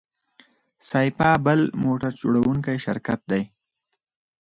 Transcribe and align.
سایپا 0.89 1.29
بل 1.45 1.59
موټر 1.83 2.11
جوړوونکی 2.21 2.77
شرکت 2.85 3.19
دی. 3.31 3.43